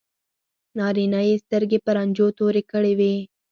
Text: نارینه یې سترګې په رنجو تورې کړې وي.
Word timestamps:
نارینه 0.77 1.21
یې 1.27 1.35
سترګې 1.43 1.79
په 1.85 1.91
رنجو 1.97 2.27
تورې 2.37 2.63
کړې 2.71 2.93
وي. 2.99 3.15